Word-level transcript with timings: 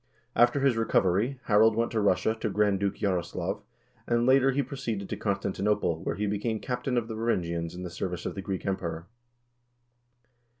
After 0.35 0.61
his 0.61 0.77
recovery, 0.77 1.39
Harald 1.43 1.75
went 1.75 1.91
to 1.91 2.01
Russia 2.01 2.33
to 2.39 2.49
Grand 2.49 2.79
Duke 2.79 2.95
Jaroslaf, 2.95 3.61
and 4.07 4.25
later 4.25 4.49
he 4.49 4.63
proceeded 4.63 5.09
to 5.09 5.15
Constantinople, 5.15 6.01
where 6.01 6.15
he 6.15 6.25
became 6.25 6.59
captain 6.59 6.97
of 6.97 7.07
the 7.07 7.13
Varangians 7.15 7.75
in 7.75 7.83
the 7.83 7.89
service 7.91 8.25
of 8.25 8.33
the 8.33 8.41
Greek 8.41 8.65
Emperor. 8.65 9.05